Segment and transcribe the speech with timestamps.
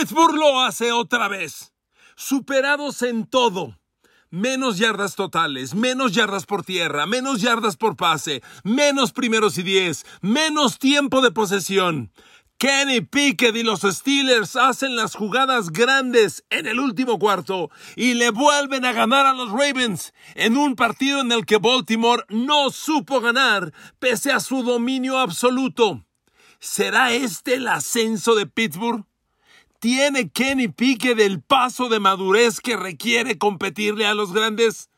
[0.00, 1.74] Pittsburgh lo hace otra vez.
[2.16, 3.78] Superados en todo.
[4.30, 10.06] Menos yardas totales, menos yardas por tierra, menos yardas por pase, menos primeros y diez,
[10.22, 12.12] menos tiempo de posesión.
[12.56, 18.30] Kenny Pickett y los Steelers hacen las jugadas grandes en el último cuarto y le
[18.30, 23.20] vuelven a ganar a los Ravens en un partido en el que Baltimore no supo
[23.20, 26.06] ganar pese a su dominio absoluto.
[26.58, 29.09] ¿Será este el ascenso de Pittsburgh?
[29.80, 34.90] ¿Tiene Kenny Pickett el paso de madurez que requiere competirle a los grandes?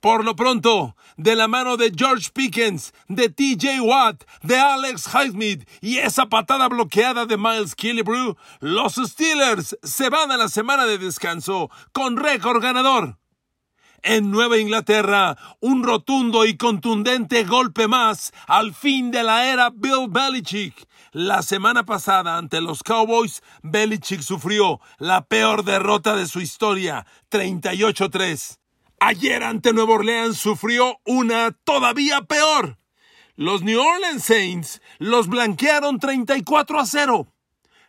[0.00, 5.66] Por lo pronto, de la mano de George Pickens, de TJ Watt, de Alex Highsmith
[5.80, 10.98] y esa patada bloqueada de Miles Killebrew, los Steelers se van a la semana de
[10.98, 13.16] descanso con récord ganador.
[14.08, 20.06] En Nueva Inglaterra, un rotundo y contundente golpe más al fin de la era Bill
[20.08, 20.86] Belichick.
[21.10, 28.58] La semana pasada ante los Cowboys, Belichick sufrió la peor derrota de su historia, 38-3.
[29.00, 32.78] Ayer ante Nueva Orleans sufrió una todavía peor.
[33.34, 37.26] Los New Orleans Saints los blanquearon 34 a 0.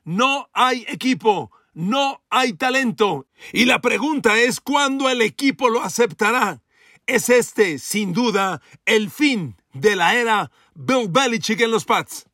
[0.04, 3.28] No hay equipo, no hay talento.
[3.54, 6.64] Y la pregunta es cuándo el equipo lo aceptará.
[7.06, 12.26] Es este, sin duda, el fin de la era Bill Belichick en los Pats.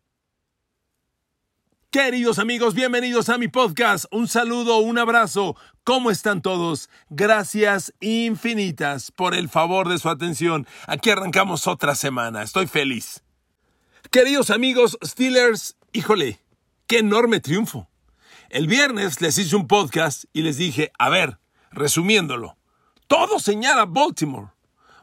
[1.91, 4.05] Queridos amigos, bienvenidos a mi podcast.
[4.11, 5.57] Un saludo, un abrazo.
[5.83, 6.89] ¿Cómo están todos?
[7.09, 10.65] Gracias infinitas por el favor de su atención.
[10.87, 12.43] Aquí arrancamos otra semana.
[12.43, 13.23] Estoy feliz.
[14.09, 16.39] Queridos amigos Steelers, híjole,
[16.87, 17.89] qué enorme triunfo.
[18.53, 21.39] El viernes les hice un podcast y les dije, a ver,
[21.71, 22.55] resumiéndolo,
[23.07, 24.51] todo señala Baltimore.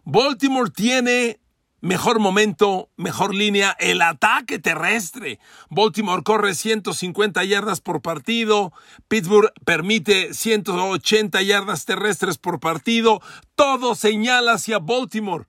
[0.05, 1.41] Baltimore tiene
[1.81, 5.41] Mejor momento, mejor línea, el ataque terrestre.
[5.69, 8.73] Baltimore corre 150 yardas por partido,
[9.09, 13.21] Pittsburgh permite 180 yardas terrestres por partido,
[13.57, 15.47] todo señala hacia Baltimore.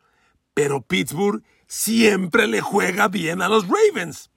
[0.56, 4.32] Pero Pittsburgh siempre le juega bien a los Ravens.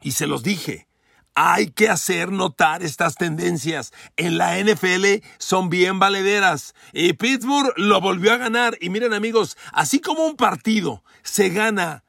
[0.00, 0.88] Y se los dije,
[1.34, 3.92] hay que hacer notar estas tendencias.
[4.16, 6.74] En la NFL son bien valederas.
[6.92, 8.76] Y Pittsburgh lo volvió a ganar.
[8.80, 12.04] Y miren amigos, así como un partido se gana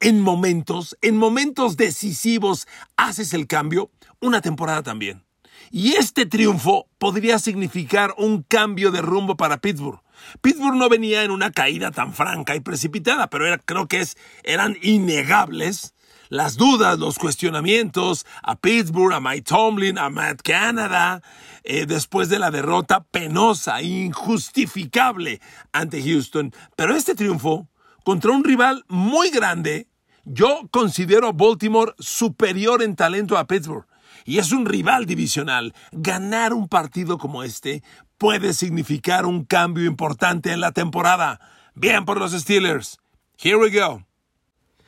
[0.00, 2.66] en momentos, en momentos decisivos,
[2.96, 3.90] haces el cambio,
[4.20, 5.24] una temporada también.
[5.70, 10.00] Y este triunfo podría significar un cambio de rumbo para Pittsburgh.
[10.40, 14.16] Pittsburgh no venía en una caída tan franca y precipitada, pero era, creo que es,
[14.42, 15.94] eran innegables
[16.32, 21.20] las dudas, los cuestionamientos a Pittsburgh, a Mike Tomlin, a Matt Canada,
[21.62, 25.42] eh, después de la derrota penosa, injustificable
[25.72, 26.54] ante Houston.
[26.74, 27.68] Pero este triunfo
[28.02, 29.88] contra un rival muy grande,
[30.24, 33.86] yo considero a Baltimore superior en talento a Pittsburgh.
[34.24, 35.74] Y es un rival divisional.
[35.90, 37.82] Ganar un partido como este
[38.16, 41.40] puede significar un cambio importante en la temporada.
[41.74, 42.98] Bien por los Steelers.
[43.36, 44.02] Here we go.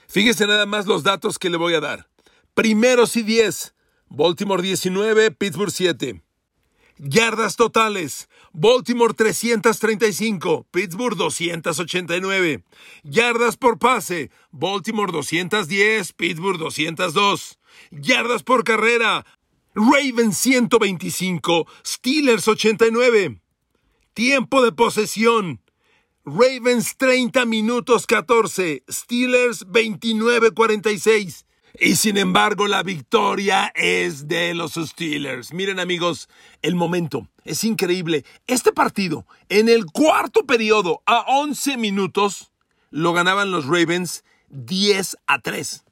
[0.08, 2.08] Fíjese nada más los datos que le voy a dar.
[2.54, 3.74] Primeros y 10.
[4.08, 6.22] Baltimore 19, Pittsburgh 7.
[6.98, 8.28] Yardas totales.
[8.52, 12.62] Baltimore 335, Pittsburgh 289.
[13.02, 14.30] Yardas por pase.
[14.52, 17.58] Baltimore 210, Pittsburgh 202.
[17.90, 19.26] Yardas por carrera.
[19.74, 23.40] Ravens 125, Steelers 89.
[24.14, 25.60] Tiempo de posesión.
[26.26, 31.44] Ravens 30 minutos 14, Steelers 29 46.
[31.78, 35.52] Y sin embargo, la victoria es de los Steelers.
[35.52, 36.30] Miren amigos,
[36.62, 38.24] el momento es increíble.
[38.46, 42.50] Este partido, en el cuarto periodo, a 11 minutos,
[42.90, 45.84] lo ganaban los Ravens 10 a 3.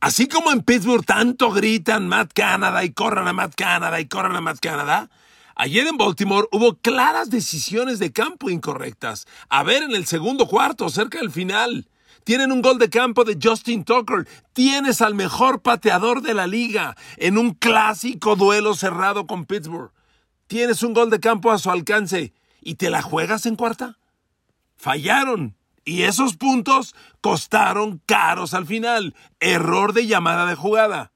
[0.00, 4.36] Así como en Pittsburgh tanto gritan Matt Canada y corran a Matt Canada y corran
[4.36, 5.10] a Matt Canada,
[5.58, 9.26] Ayer en Baltimore hubo claras decisiones de campo incorrectas.
[9.48, 11.88] A ver en el segundo cuarto, cerca del final.
[12.24, 14.28] Tienen un gol de campo de Justin Tucker.
[14.52, 19.92] Tienes al mejor pateador de la liga en un clásico duelo cerrado con Pittsburgh.
[20.46, 23.98] Tienes un gol de campo a su alcance y te la juegas en cuarta.
[24.76, 25.56] Fallaron.
[25.86, 29.14] Y esos puntos costaron caros al final.
[29.40, 31.12] Error de llamada de jugada.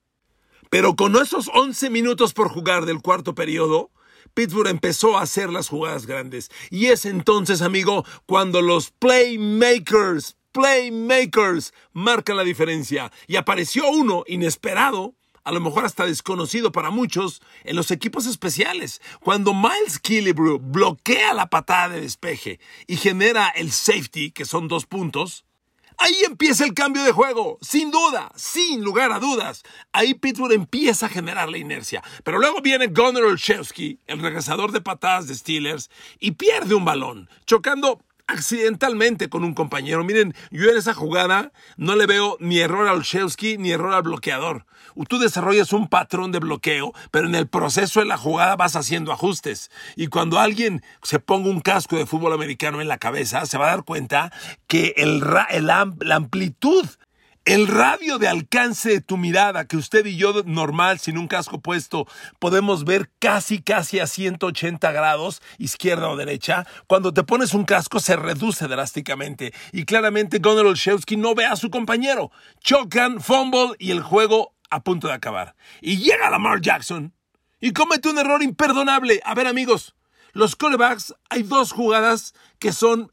[0.70, 3.90] Pero con esos 11 minutos por jugar del cuarto periodo,
[4.34, 6.50] Pittsburgh empezó a hacer las jugadas grandes.
[6.70, 13.12] Y es entonces, amigo, cuando los playmakers, playmakers, marcan la diferencia.
[13.26, 19.00] Y apareció uno inesperado, a lo mejor hasta desconocido para muchos, en los equipos especiales.
[19.20, 24.86] Cuando Miles Killebrew bloquea la patada de despeje y genera el safety, que son dos
[24.86, 25.44] puntos,
[26.02, 29.62] Ahí empieza el cambio de juego, sin duda, sin lugar a dudas.
[29.92, 32.02] Ahí Pittsburgh empieza a generar la inercia.
[32.24, 37.28] Pero luego viene Gunnar Olszewski, el regresador de patadas de Steelers, y pierde un balón,
[37.44, 38.00] chocando
[38.30, 40.04] accidentalmente con un compañero.
[40.04, 44.02] Miren, yo en esa jugada no le veo ni error al Olszewski ni error al
[44.02, 44.66] bloqueador.
[45.08, 49.12] Tú desarrollas un patrón de bloqueo, pero en el proceso de la jugada vas haciendo
[49.12, 49.70] ajustes.
[49.96, 53.66] Y cuando alguien se ponga un casco de fútbol americano en la cabeza, se va
[53.66, 54.32] a dar cuenta
[54.66, 56.86] que el, la amplitud
[57.50, 61.60] el radio de alcance de tu mirada, que usted y yo normal, sin un casco
[61.60, 62.06] puesto,
[62.38, 67.98] podemos ver casi, casi a 180 grados, izquierda o derecha, cuando te pones un casco
[67.98, 69.52] se reduce drásticamente.
[69.72, 72.30] Y claramente Gunnar Olszewski no ve a su compañero.
[72.60, 75.56] Chocan, fumble y el juego a punto de acabar.
[75.80, 77.12] Y llega Lamar Jackson
[77.60, 79.20] y comete un error imperdonable.
[79.24, 79.96] A ver amigos,
[80.34, 83.12] los corebacks hay dos jugadas que son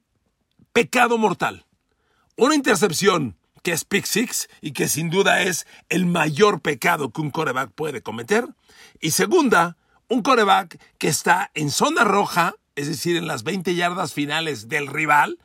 [0.73, 1.65] pecado mortal.
[2.35, 3.36] Una intercepción
[3.67, 7.69] que es pick six y que sin duda es el mayor pecado que un coreback
[7.71, 8.47] puede cometer.
[9.01, 9.75] Y segunda,
[10.07, 14.87] un coreback que está en zona roja, es decir, en las 20 yardas finales del
[14.87, 15.37] rival,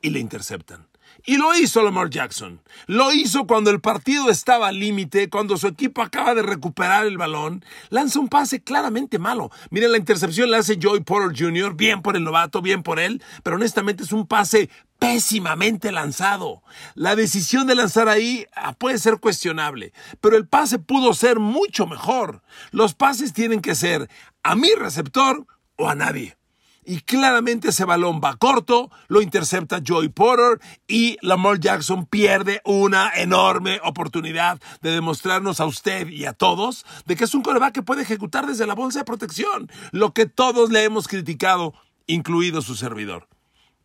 [0.00, 0.86] y le interceptan.
[1.26, 2.60] Y lo hizo Lamar Jackson.
[2.86, 7.16] Lo hizo cuando el partido estaba al límite, cuando su equipo acaba de recuperar el
[7.16, 7.64] balón.
[7.88, 9.50] Lanza un pase claramente malo.
[9.70, 13.22] Miren, la intercepción la hace Joey Porter Jr., bien por el novato, bien por él,
[13.42, 14.68] pero honestamente es un pase
[14.98, 16.62] pésimamente lanzado.
[16.94, 21.86] La decisión de lanzar ahí ah, puede ser cuestionable, pero el pase pudo ser mucho
[21.86, 22.42] mejor.
[22.70, 24.10] Los pases tienen que ser
[24.42, 26.36] a mi receptor o a nadie
[26.84, 33.10] y claramente ese balón va corto, lo intercepta Joey Porter y Lamar Jackson pierde una
[33.14, 37.82] enorme oportunidad de demostrarnos a usted y a todos de que es un coreback que
[37.82, 41.74] puede ejecutar desde la bolsa de protección, lo que todos le hemos criticado,
[42.06, 43.28] incluido su servidor.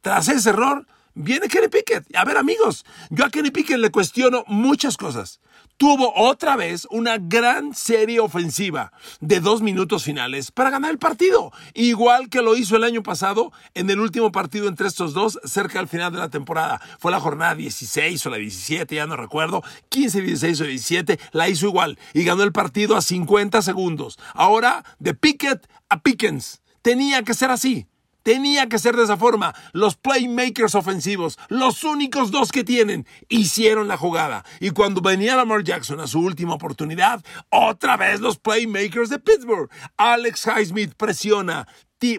[0.02, 2.16] Tras ese error, viene Kenny Pickett.
[2.16, 5.40] A ver, amigos, yo a Kenny Pickett le cuestiono muchas cosas.
[5.80, 8.92] Tuvo otra vez una gran serie ofensiva
[9.22, 13.54] de dos minutos finales para ganar el partido, igual que lo hizo el año pasado
[13.76, 16.82] en el último partido entre estos dos, cerca al final de la temporada.
[17.00, 21.48] Fue la jornada 16 o la 17, ya no recuerdo, 15, 16 o 17, la
[21.48, 24.20] hizo igual y ganó el partido a 50 segundos.
[24.34, 26.62] Ahora, de Pickett a Pickens.
[26.82, 27.88] Tenía que ser así.
[28.30, 29.56] Tenía que ser de esa forma.
[29.74, 34.46] Los playmakers ofensivos, los únicos dos que tienen, hicieron la jugada.
[34.60, 39.68] Y cuando venía Lamar Jackson a su última oportunidad, otra vez los playmakers de Pittsburgh.
[39.98, 41.68] Alex Highsmith presiona,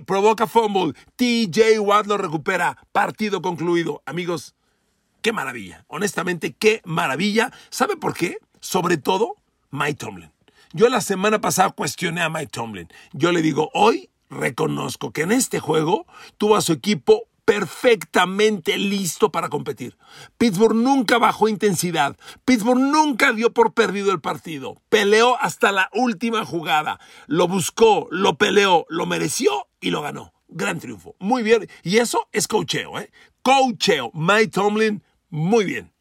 [0.04, 2.76] provoca fumble, TJ Watt lo recupera.
[2.90, 4.02] Partido concluido.
[4.04, 4.56] Amigos,
[5.22, 5.84] qué maravilla.
[5.86, 7.52] Honestamente, qué maravilla.
[7.68, 8.38] ¿Sabe por qué?
[8.58, 9.36] Sobre todo,
[9.70, 10.32] Mike Tomlin.
[10.72, 12.88] Yo la semana pasada cuestioné a Mike Tomlin.
[13.12, 16.06] Yo le digo, hoy reconozco que en este juego
[16.38, 19.98] tuvo a su equipo perfectamente listo para competir.
[20.38, 22.16] Pittsburgh nunca bajó intensidad.
[22.44, 24.80] Pittsburgh nunca dio por perdido el partido.
[24.88, 27.00] Peleó hasta la última jugada.
[27.26, 30.32] Lo buscó, lo peleó, lo mereció y lo ganó.
[30.46, 31.16] Gran triunfo.
[31.18, 31.68] Muy bien.
[31.82, 33.10] Y eso es cocheo, ¿eh?
[33.42, 34.12] Cocheo.
[34.14, 35.92] Mike Tomlin, muy bien.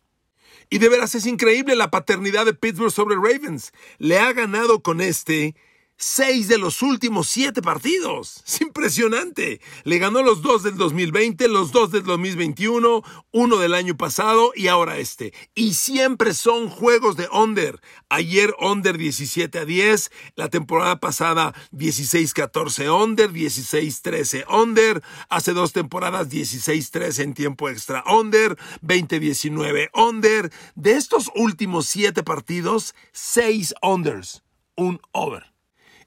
[0.69, 3.73] Y de veras es increíble la paternidad de Pittsburgh sobre Ravens.
[3.97, 5.55] Le ha ganado con este
[5.99, 8.41] seis de los últimos siete partidos.
[8.47, 9.59] Es impresionante.
[9.83, 14.67] Le ganó los dos del 2020, los dos del 2021, uno del año pasado y
[14.67, 15.33] ahora este.
[15.53, 17.81] Y siempre son juegos de under.
[18.07, 26.29] Ayer under 17 a 10, la temporada pasada 16-14 under, 16-13 under, hace dos temporadas
[26.29, 30.51] 16-13 en tiempo extra under, 20-19 under.
[30.75, 34.43] De estos últimos siete partidos, seis unders,
[34.77, 35.58] un over.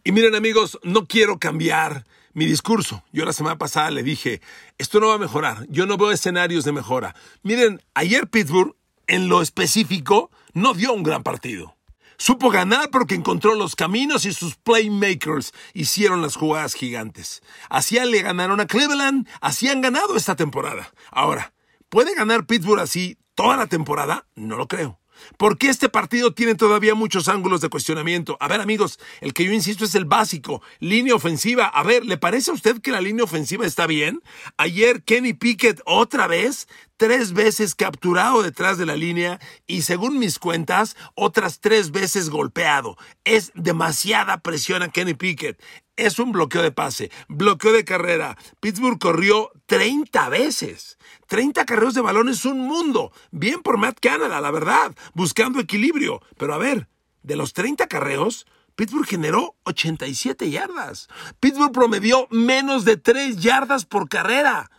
[0.05, 3.05] Y miren amigos, no quiero cambiar mi discurso.
[3.13, 4.41] Yo la semana pasada le dije,
[4.77, 7.15] esto no va a mejorar, yo no veo escenarios de mejora.
[7.43, 8.75] Miren, ayer Pittsburgh,
[9.07, 11.77] en lo específico, no dio un gran partido.
[12.17, 17.41] Supo ganar porque encontró los caminos y sus playmakers hicieron las jugadas gigantes.
[17.71, 20.93] Así le ganaron a Cleveland, así han ganado esta temporada.
[21.13, 21.53] Ahora,
[21.89, 24.27] ¿puede ganar Pittsburgh así toda la temporada?
[24.35, 24.99] No lo creo.
[25.37, 28.37] Porque este partido tiene todavía muchos ángulos de cuestionamiento.
[28.41, 30.63] A ver, amigos, el que yo insisto es el básico.
[30.81, 31.67] Línea ofensiva.
[31.67, 34.23] A ver, ¿le parece a usted que la línea ofensiva está bien?
[34.57, 40.39] Ayer Kenny Pickett otra vez, tres veces capturado detrás de la línea y según mis
[40.39, 42.97] cuentas, otras tres veces golpeado.
[43.25, 45.61] Es demasiada presión a Kenny Pickett.
[46.03, 48.37] Es un bloqueo de pase, bloqueo de carrera.
[48.59, 50.99] Pittsburgh corrió 30 veces.
[51.29, 53.13] 30 carreros de balón es un mundo.
[53.31, 56.21] Bien por Matt Canada, la verdad, buscando equilibrio.
[56.37, 56.89] Pero a ver,
[57.23, 61.07] de los 30 carreos, Pittsburgh generó 87 yardas.
[61.39, 64.73] Pittsburgh promedió menos de 3 yardas por carrera.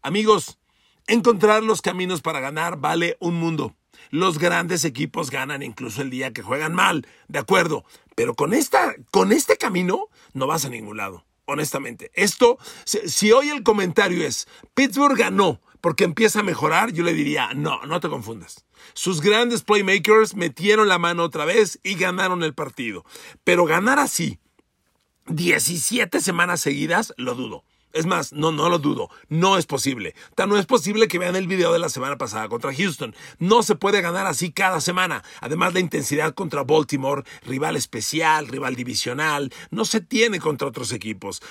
[0.00, 0.58] Amigos,
[1.08, 3.74] Encontrar los caminos para ganar vale un mundo.
[4.12, 8.94] Los grandes equipos ganan incluso el día que juegan mal, de acuerdo, pero con, esta,
[9.10, 12.10] con este camino no vas a ningún lado, honestamente.
[12.12, 17.14] Esto, si, si hoy el comentario es, Pittsburgh ganó porque empieza a mejorar, yo le
[17.14, 18.66] diría, no, no te confundas.
[18.92, 23.06] Sus grandes playmakers metieron la mano otra vez y ganaron el partido.
[23.44, 24.38] Pero ganar así,
[25.28, 27.64] 17 semanas seguidas, lo dudo.
[27.92, 29.10] Es más, no, no lo dudo.
[29.28, 30.14] No es posible.
[30.34, 33.14] Tan no es posible que vean el video de la semana pasada contra Houston.
[33.38, 35.22] No se puede ganar así cada semana.
[35.40, 41.42] Además, la intensidad contra Baltimore, rival especial, rival divisional, no se tiene contra otros equipos.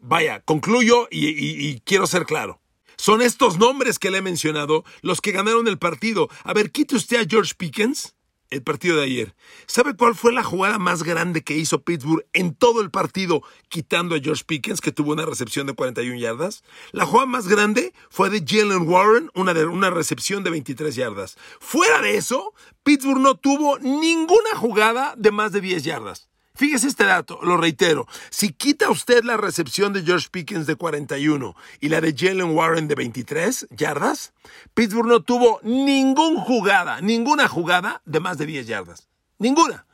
[0.00, 2.60] Vaya, concluyo y, y quiero ser claro.
[2.96, 6.28] Son estos nombres que le he mencionado los que ganaron el partido.
[6.44, 8.15] A ver, quite usted a George Pickens
[8.50, 9.34] el partido de ayer.
[9.66, 14.14] ¿Sabe cuál fue la jugada más grande que hizo Pittsburgh en todo el partido, quitando
[14.14, 16.62] a George Pickens, que tuvo una recepción de 41 yardas?
[16.92, 21.36] La jugada más grande fue de Jalen Warren, una, una recepción de 23 yardas.
[21.60, 26.28] Fuera de eso, Pittsburgh no tuvo ninguna jugada de más de 10 yardas.
[26.56, 28.06] Fíjese este dato, lo reitero.
[28.30, 32.88] Si quita usted la recepción de George Pickens de 41 y la de Jalen Warren
[32.88, 34.32] de 23 yardas,
[34.72, 39.08] Pittsburgh no tuvo ninguna jugada, ninguna jugada de más de 10 yardas.
[39.38, 39.86] Ninguna.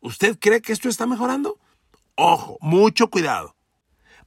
[0.00, 1.58] ¿Usted cree que esto está mejorando?
[2.14, 3.54] Ojo, mucho cuidado.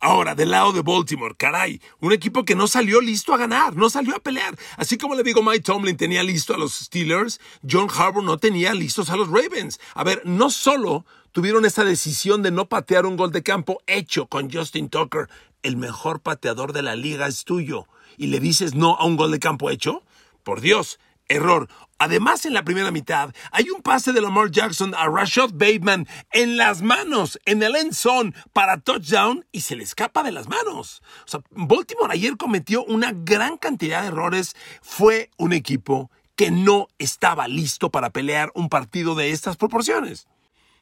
[0.06, 3.90] Ahora, del lado de Baltimore, caray, un equipo que no salió listo a ganar, no
[3.90, 4.54] salió a pelear.
[4.76, 8.74] Así como le digo, Mike Tomlin tenía listo a los Steelers, John Harbour no tenía
[8.74, 9.80] listos a los Ravens.
[9.96, 14.26] A ver, no solo tuvieron esa decisión de no patear un gol de campo hecho
[14.26, 15.30] con Justin Tucker,
[15.62, 19.32] el mejor pateador de la liga es tuyo, y le dices no a un gol
[19.32, 20.04] de campo hecho?
[20.44, 21.70] Por Dios, error.
[21.98, 26.58] Además, en la primera mitad hay un pase de Lamar Jackson a Rashad Bateman en
[26.58, 31.02] las manos, en el end zone, para touchdown y se le escapa de las manos.
[31.26, 34.56] O sea, Baltimore ayer cometió una gran cantidad de errores.
[34.82, 40.28] Fue un equipo que no estaba listo para pelear un partido de estas proporciones.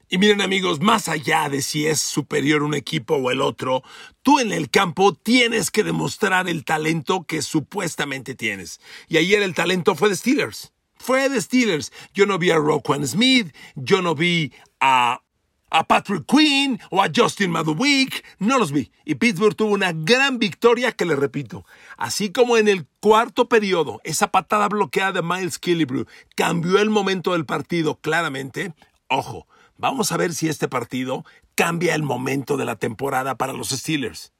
[0.09, 3.81] Y miren amigos, más allá de si es superior un equipo o el otro,
[4.23, 8.81] tú en el campo tienes que demostrar el talento que supuestamente tienes.
[9.07, 11.91] Y ayer el talento fue de Steelers fue de Steelers.
[12.13, 15.21] Yo no vi a Roquan Smith, yo no vi a,
[15.69, 18.91] a Patrick Quinn o a Justin Maduwick, no los vi.
[19.05, 21.65] Y Pittsburgh tuvo una gran victoria que le repito.
[21.97, 26.05] Así como en el cuarto periodo, esa patada bloqueada de Miles Killebrew
[26.35, 28.73] cambió el momento del partido claramente.
[29.07, 33.69] Ojo, vamos a ver si este partido cambia el momento de la temporada para los
[33.69, 34.31] Steelers.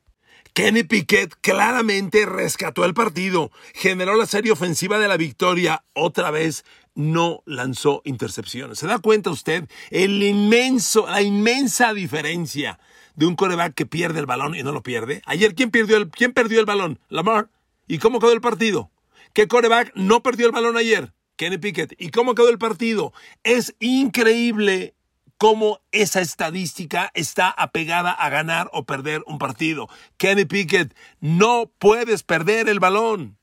[0.54, 6.66] Kenny Piquet claramente rescató el partido, generó la serie ofensiva de la victoria, otra vez
[6.94, 8.80] no lanzó intercepciones.
[8.80, 12.80] ¿Se da cuenta usted el inmenso, la inmensa diferencia
[13.16, 15.22] de un coreback que pierde el balón y no lo pierde?
[15.26, 17.00] Ayer, ¿quién perdió el, quién perdió el balón?
[17.08, 17.48] Lamar.
[17.88, 18.92] ¿Y cómo quedó el partido?
[19.34, 21.14] ¿Qué coreback no perdió el balón ayer?
[21.38, 21.96] Kenny Pickett.
[21.98, 23.14] ¿Y cómo quedó el partido?
[23.44, 24.96] Es increíble
[25.42, 29.90] cómo esa estadística está apegada a ganar o perder un partido.
[30.18, 33.40] Kenny Pickett, no puedes perder el balón.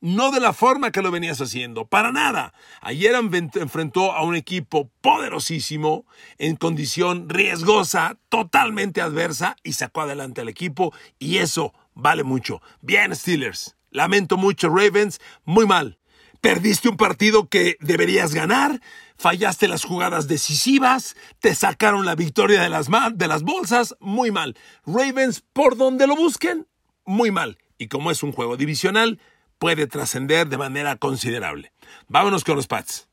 [0.00, 2.54] No de la forma que lo venías haciendo, para nada.
[2.80, 6.06] Ayer enfrentó a un equipo poderosísimo,
[6.38, 12.62] en condición riesgosa, totalmente adversa, y sacó adelante al equipo, y eso vale mucho.
[12.80, 13.76] Bien, Steelers.
[13.90, 15.20] Lamento mucho, Ravens.
[15.44, 15.99] Muy mal.
[16.40, 18.80] Perdiste un partido que deberías ganar,
[19.18, 24.56] fallaste las jugadas decisivas, te sacaron la victoria de las, de las bolsas, muy mal.
[24.86, 26.66] Ravens, por donde lo busquen,
[27.04, 27.58] muy mal.
[27.76, 29.20] Y como es un juego divisional,
[29.58, 31.72] puede trascender de manera considerable.
[32.08, 33.08] Vámonos con los Pats.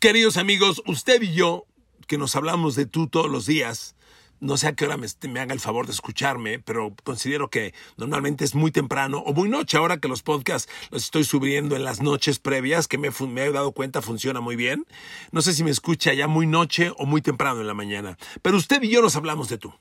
[0.00, 1.66] Queridos amigos, usted y yo,
[2.06, 3.94] que nos hablamos de tú todos los días,
[4.40, 8.44] no sé a qué hora me, haga el favor de escucharme, pero considero que normalmente
[8.44, 9.76] es muy temprano o muy noche.
[9.76, 13.52] Ahora que los podcasts los estoy subiendo en las noches previas, que me, me he
[13.52, 14.86] dado cuenta funciona muy bien.
[15.32, 18.18] No sé si me escucha ya muy noche o muy temprano en la mañana.
[18.42, 19.72] Pero usted y yo nos hablamos de tú.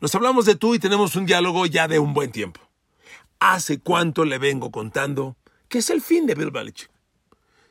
[0.00, 2.60] Nos hablamos de tú y tenemos un diálogo ya de un buen tiempo.
[3.38, 5.36] ¿Hace cuánto le vengo contando
[5.68, 6.90] que es el fin de Bill Belichick?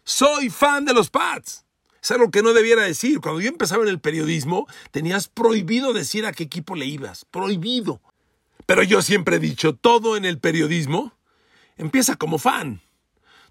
[0.03, 1.65] Soy fan de los Pats.
[2.01, 3.19] Es algo que no debiera decir.
[3.19, 7.25] Cuando yo empezaba en el periodismo, tenías prohibido decir a qué equipo le ibas.
[7.25, 8.01] Prohibido.
[8.65, 11.13] Pero yo siempre he dicho, todo en el periodismo
[11.77, 12.81] empieza como fan.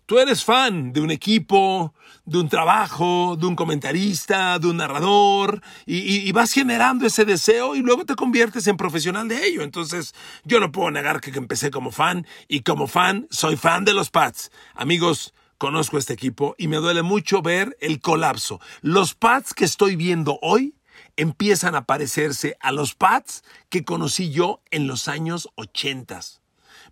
[0.09, 1.93] Tú eres fan de un equipo,
[2.25, 7.81] de un trabajo, de un comentarista, de un narrador, y, vas generando ese deseo y
[7.81, 9.61] luego te conviertes en profesional de ello.
[9.61, 10.14] Entonces,
[10.45, 14.09] yo no puedo negar que empecé como fan, y como fan, soy fan de los
[14.09, 14.50] Pats.
[14.75, 18.61] Amigos, conozco este equipo y me duele mucho ver el colapso.
[18.81, 20.75] Los pads que estoy viendo hoy
[21.17, 26.21] empiezan a parecerse a los pads que conocí yo en los años 80.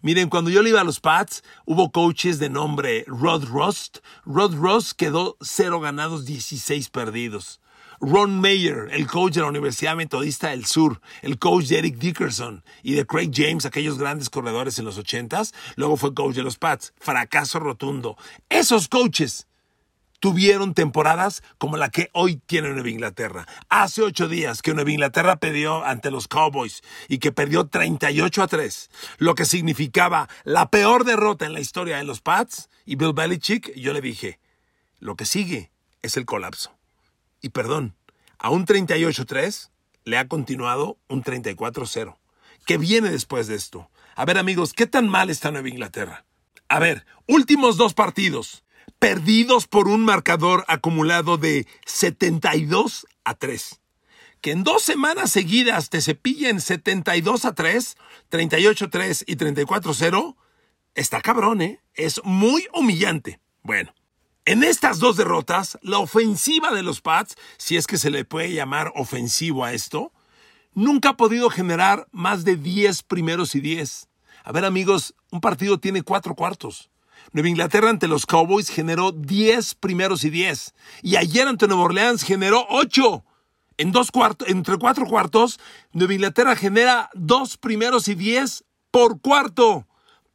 [0.03, 3.99] Miren, cuando yo le iba a los Pats, hubo coaches de nombre Rod Rust.
[4.25, 7.61] Rod Rust quedó cero ganados, 16 perdidos.
[8.01, 12.65] Ron Mayer, el coach de la Universidad Metodista del Sur, el coach de Eric Dickerson
[12.83, 16.59] y de Craig James, aquellos grandes corredores en los ochentas, luego fue coach de los
[16.59, 16.93] Pats.
[16.99, 18.17] Fracaso rotundo.
[18.49, 19.47] Esos coaches
[20.21, 23.47] tuvieron temporadas como la que hoy tiene Nueva Inglaterra.
[23.69, 28.47] Hace ocho días que Nueva Inglaterra perdió ante los Cowboys y que perdió 38 a
[28.49, 33.13] 3, lo que significaba la peor derrota en la historia de los Pats y Bill
[33.13, 34.41] Belichick, yo le dije,
[34.99, 35.71] lo que sigue
[36.03, 36.73] es el colapso.
[37.47, 37.95] Y perdón,
[38.41, 39.71] a un 38-3
[40.03, 42.17] le ha continuado un 34-0.
[42.67, 43.89] ¿Qué viene después de esto?
[44.17, 46.25] A ver amigos, ¿qué tan mal está Nueva Inglaterra?
[46.69, 48.65] A ver, últimos dos partidos,
[48.99, 53.81] perdidos por un marcador acumulado de 72 a 3.
[54.41, 57.97] Que en dos semanas seguidas te cepillen 72 a 3,
[58.29, 60.37] 38 a 3 y 34 a 0,
[60.97, 61.81] está cabrón, ¿eh?
[61.95, 63.39] Es muy humillante.
[63.63, 63.95] Bueno,
[64.47, 68.53] en estas dos derrotas, la ofensiva de los Pats, si es que se le puede
[68.53, 70.13] llamar ofensivo a esto,
[70.73, 74.09] nunca ha podido generar más de 10 primeros y 10.
[74.45, 76.91] A ver amigos, un partido tiene cuatro cuartos.
[77.33, 80.75] Nueva Inglaterra ante los Cowboys generó 10 primeros y 10.
[81.03, 83.25] Y ayer ante Nueva Orleans generó 8.
[83.79, 85.59] En dos cuartos, entre cuatro cuartos,
[85.93, 89.89] Nueva Inglaterra genera dos primeros y 10 por cuarto.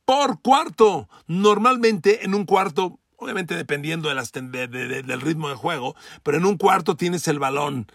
[0.04, 1.08] Por cuarto.
[1.28, 7.28] Normalmente en un cuarto obviamente dependiendo del ritmo de juego, pero en un cuarto tienes
[7.28, 7.86] el balón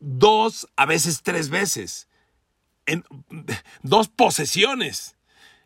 [0.00, 2.08] dos, a veces tres veces,
[2.84, 3.04] en
[3.82, 5.16] dos posesiones.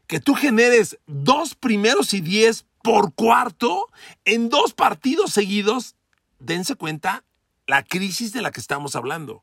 [0.07, 3.89] Que tú generes dos primeros y diez por cuarto
[4.27, 5.97] en dos partidos seguidos,
[6.39, 7.25] dense cuenta
[7.67, 9.43] la crisis de la que estamos hablando.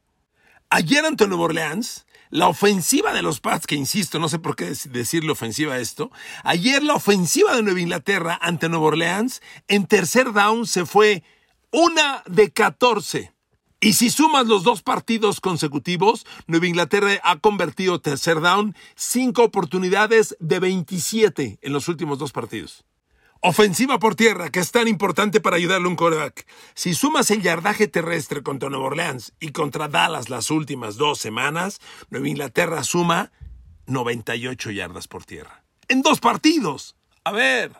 [0.71, 4.71] Ayer ante Nuevo Orleans, la ofensiva de los Pats, que insisto, no sé por qué
[4.91, 6.11] decirle ofensiva esto,
[6.43, 11.23] ayer la ofensiva de Nueva Inglaterra ante Nueva Orleans, en tercer down se fue
[11.71, 13.33] una de 14.
[13.81, 20.37] Y si sumas los dos partidos consecutivos, Nueva Inglaterra ha convertido tercer down cinco oportunidades
[20.39, 22.85] de 27 en los últimos dos partidos.
[23.41, 26.45] Ofensiva por tierra, que es tan importante para ayudarle a un coreback.
[26.73, 31.79] Si sumas el yardaje terrestre contra Nueva Orleans y contra Dallas las últimas dos semanas,
[32.09, 33.31] Nueva Inglaterra suma
[33.85, 35.63] 98 yardas por tierra.
[35.87, 36.97] En dos partidos.
[37.23, 37.71] A ver.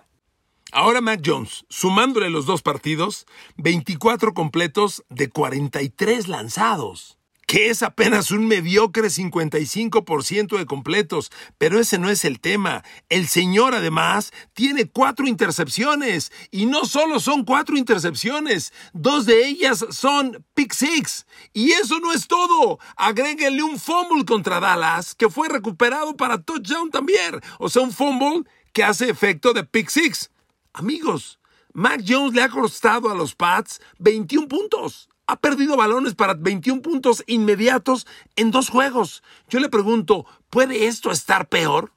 [0.72, 3.26] Ahora Mac Jones, sumándole los dos partidos,
[3.58, 7.18] 24 completos de 43 lanzados
[7.50, 12.84] que es apenas un mediocre 55% de completos, pero ese no es el tema.
[13.10, 19.84] El señor además tiene cuatro intercepciones y no solo son cuatro intercepciones, dos de ellas
[19.90, 21.26] son pick six.
[21.52, 22.78] Y eso no es todo.
[22.96, 27.42] Agréguenle un fumble contra Dallas que fue recuperado para touchdown también.
[27.58, 30.30] O sea, un fumble que hace efecto de pick six.
[30.72, 31.40] Amigos,
[31.74, 36.82] Mac Jones le ha costado a los Pats 21 puntos ha perdido balones para 21
[36.82, 39.22] puntos inmediatos en dos juegos.
[39.48, 41.94] Yo le pregunto, ¿puede esto estar peor?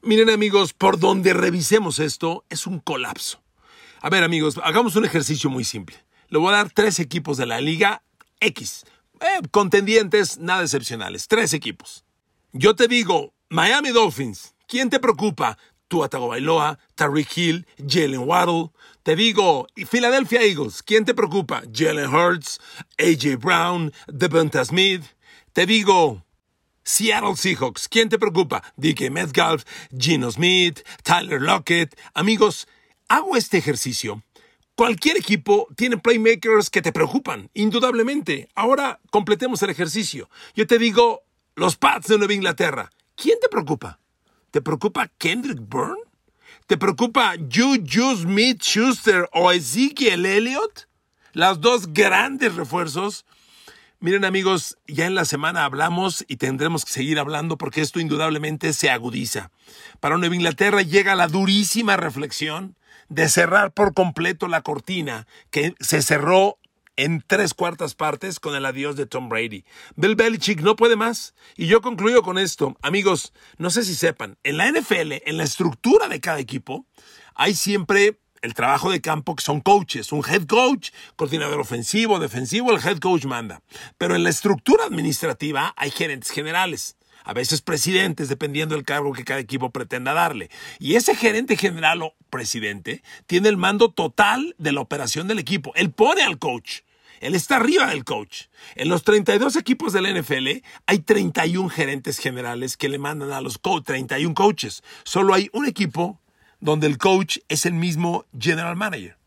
[0.00, 3.42] Miren amigos, por donde revisemos esto es un colapso.
[4.00, 6.02] A ver amigos, hagamos un ejercicio muy simple.
[6.28, 8.02] Le voy a dar tres equipos de la Liga
[8.40, 8.86] X.
[9.20, 11.28] Eh, contendientes nada excepcionales.
[11.28, 12.04] Tres equipos.
[12.52, 14.54] Yo te digo, Miami Dolphins.
[14.66, 15.58] ¿Quién te preocupa?
[15.88, 18.70] Tua Tagovailoa, Tariq Hill, Jalen Waddle.
[19.06, 21.62] Te digo, Philadelphia Eagles, ¿quién te preocupa?
[21.72, 22.58] Jalen Hurts,
[22.98, 25.04] AJ Brown, Devonta Smith.
[25.52, 26.24] Te digo,
[26.82, 28.64] Seattle Seahawks, ¿quién te preocupa?
[28.76, 29.62] DK Metcalf,
[29.96, 31.96] Gino Smith, Tyler Lockett.
[32.14, 32.66] Amigos,
[33.06, 34.24] hago este ejercicio.
[34.74, 38.48] Cualquier equipo tiene playmakers que te preocupan, indudablemente.
[38.56, 40.28] Ahora completemos el ejercicio.
[40.56, 41.22] Yo te digo,
[41.54, 44.00] los Pats de Nueva Inglaterra, ¿quién te preocupa?
[44.50, 46.05] ¿Te preocupa Kendrick Byrne?
[46.66, 50.88] ¿Te preocupa Juju Smith Schuster o Ezekiel Elliott?
[51.32, 53.24] Las dos grandes refuerzos.
[54.00, 58.72] Miren amigos, ya en la semana hablamos y tendremos que seguir hablando porque esto indudablemente
[58.72, 59.52] se agudiza.
[60.00, 62.74] Para Nueva Inglaterra llega la durísima reflexión
[63.08, 66.58] de cerrar por completo la cortina que se cerró
[66.96, 69.64] en tres cuartas partes con el adiós de Tom Brady.
[69.94, 71.34] Bill Belichick no puede más.
[71.56, 72.76] Y yo concluyo con esto.
[72.82, 76.86] Amigos, no sé si sepan, en la NFL, en la estructura de cada equipo,
[77.34, 82.72] hay siempre el trabajo de campo que son coaches, un head coach, coordinador ofensivo, defensivo,
[82.72, 83.62] el head coach manda.
[83.98, 89.24] Pero en la estructura administrativa hay gerentes generales a veces presidentes, dependiendo del cargo que
[89.24, 90.48] cada equipo pretenda darle.
[90.78, 95.72] Y ese gerente general o presidente tiene el mando total de la operación del equipo.
[95.74, 96.82] Él pone al coach.
[97.20, 98.44] Él está arriba del coach.
[98.74, 103.40] En los 32 equipos de la NFL hay 31 gerentes generales que le mandan a
[103.40, 104.82] los coaches, 31 coaches.
[105.04, 106.20] Solo hay un equipo
[106.60, 109.18] donde el coach es el mismo general manager.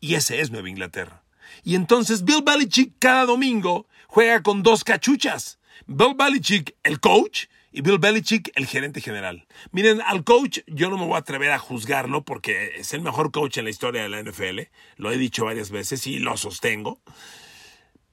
[0.00, 1.22] Y ese es Nueva Inglaterra.
[1.62, 5.58] Y entonces Bill Belichick cada domingo juega con dos cachuchas.
[5.86, 9.48] Bill Belichick, el coach, y Bill Belichick, el gerente general.
[9.72, 13.32] Miren, al coach yo no me voy a atrever a juzgarlo porque es el mejor
[13.32, 14.60] coach en la historia de la NFL.
[14.96, 17.00] Lo he dicho varias veces y lo sostengo.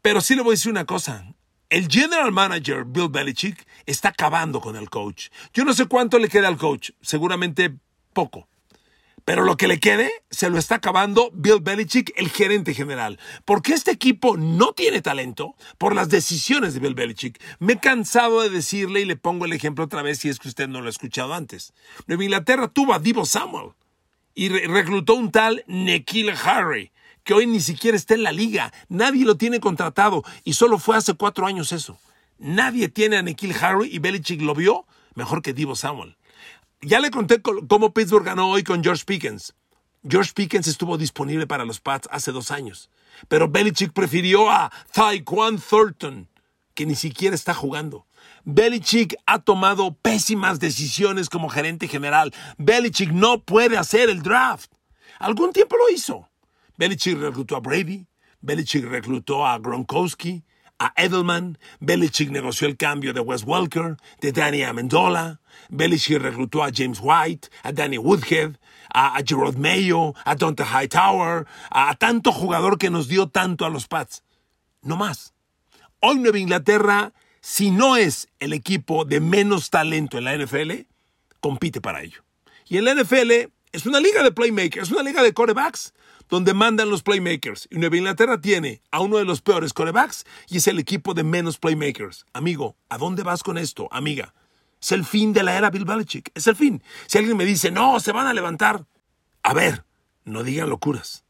[0.02, 1.32] Pero sí le voy a decir una cosa.
[1.70, 5.28] El general manager, Bill Belichick, está acabando con el coach.
[5.54, 7.72] Yo no sé cuánto le queda al coach, seguramente
[8.14, 8.48] poco.
[9.26, 13.20] Pero lo que le quede se lo está acabando Bill Belichick, el gerente general.
[13.46, 17.42] Porque este equipo no tiene talento por las decisiones de Bill Belichick.
[17.60, 20.48] Me he cansado de decirle y le pongo el ejemplo otra vez si es que
[20.48, 21.74] usted no lo ha escuchado antes.
[22.08, 23.72] Nueva Inglaterra tuvo a Divo Samuel
[24.34, 26.92] y reclutó un tal Nikhil Harry
[27.24, 28.74] que hoy ni siquiera está en la liga.
[28.90, 32.00] Nadie lo tiene contratado y solo fue hace cuatro años eso.
[32.40, 36.16] Nadie tiene a Nikhil Harry y Belichick lo vio mejor que Divo Samuel.
[36.84, 39.54] Ya le conté cómo Pittsburgh ganó hoy con George Pickens.
[40.04, 42.90] George Pickens estuvo disponible para los Pats hace dos años,
[43.28, 46.28] pero Belichick prefirió a Tyquan Thornton,
[46.74, 48.08] que ni siquiera está jugando.
[48.46, 52.34] Belichick ha tomado pésimas decisiones como gerente general.
[52.58, 54.72] Belichick no puede hacer el draft.
[55.20, 56.30] Algún tiempo lo hizo.
[56.78, 58.08] Belichick reclutó a Brady,
[58.40, 60.44] Belichick reclutó a Gronkowski,
[60.82, 65.40] a Edelman, Belichick negoció el cambio de Wes Welker, de Danny Amendola,
[65.70, 68.58] Belichick reclutó a James White, a Danny Woodhead,
[68.92, 73.70] a, Gerard Mayo, a Dante Hightower, a, a tanto jugador que nos dio tanto a
[73.70, 74.24] los Pats.
[74.82, 75.36] No más.
[76.00, 80.88] Hoy Nueva Inglaterra, si no es el equipo de menos talento en la NFL,
[81.42, 82.24] compite para ello.
[82.68, 85.94] Y en la NFL es una liga de playmakers, es una liga de corebacks
[86.32, 87.68] donde mandan los playmakers.
[87.70, 91.24] Y Nueva Inglaterra tiene a uno de los peores corebacks y es el equipo de
[91.24, 92.26] menos playmakers.
[92.32, 94.34] Amigo, ¿a dónde vas con esto, amiga?
[94.82, 96.32] Es el fin de la era Bill Belichick.
[96.34, 96.82] Es el fin.
[97.06, 98.86] Si alguien me dice, no, se van a levantar.
[99.44, 99.84] A ver,
[100.24, 101.26] no digan locuras.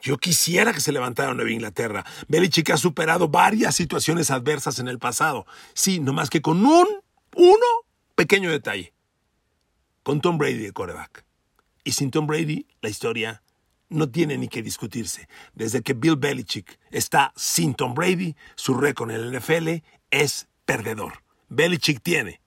[0.00, 2.06] Yo quisiera que se levantara Nueva Inglaterra.
[2.28, 5.46] Belichick ha superado varias situaciones adversas en el pasado.
[5.74, 6.88] Sí, no más que con un,
[7.36, 7.66] uno
[8.14, 8.94] pequeño detalle.
[10.02, 11.26] Con Tom Brady de coreback.
[11.84, 13.42] Y sin Tom Brady, la historia
[13.88, 15.28] no tiene ni que discutirse.
[15.54, 21.22] Desde que Bill Belichick está sin Tom Brady, su récord en el NFL es perdedor.
[21.48, 22.40] Belichick tiene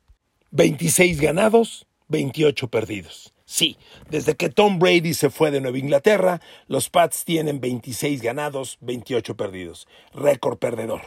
[0.51, 3.33] 26 ganados, 28 perdidos.
[3.45, 3.77] Sí,
[4.09, 9.35] desde que Tom Brady se fue de Nueva Inglaterra, los Pats tienen 26 ganados, 28
[9.35, 9.87] perdidos.
[10.13, 11.01] Récord perdedor.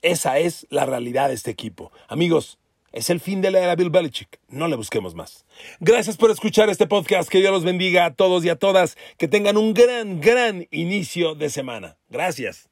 [0.00, 1.90] Esa es la realidad de este equipo.
[2.06, 2.58] Amigos,
[2.92, 4.40] es el fin de la era Bill Belichick.
[4.48, 5.44] No le busquemos más.
[5.80, 7.28] Gracias por escuchar este podcast.
[7.28, 8.96] Que Dios los bendiga a todos y a todas.
[9.16, 11.96] Que tengan un gran, gran inicio de semana.
[12.08, 12.66] Gracias.